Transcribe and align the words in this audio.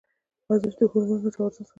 ورزش 0.49 0.73
د 0.79 0.81
هورمونونو 0.91 1.29
توازن 1.35 1.63
ساتي. 1.67 1.69